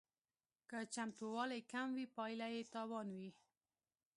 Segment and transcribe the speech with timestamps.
[0.69, 3.29] که چمتووالی کم وي پایله یې تاوان وي